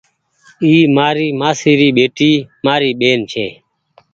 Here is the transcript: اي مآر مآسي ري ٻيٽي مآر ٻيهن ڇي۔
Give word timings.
اي 0.63 0.73
مآر 0.95 1.17
مآسي 1.39 1.71
ري 1.79 1.89
ٻيٽي 1.95 2.31
مآر 2.65 2.81
ٻيهن 2.99 3.19
ڇي۔ 3.31 3.47